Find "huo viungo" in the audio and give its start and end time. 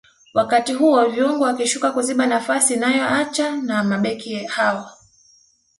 0.73-1.43